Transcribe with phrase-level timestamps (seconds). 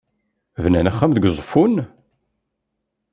[0.63, 1.73] Bnan axxam deg Uzeffun?